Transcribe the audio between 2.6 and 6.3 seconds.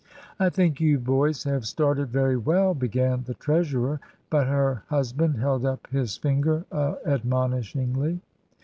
began the treasurer, but her husband held up his